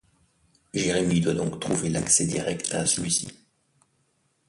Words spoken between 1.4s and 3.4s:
trouver l'accès direct à celui-ci.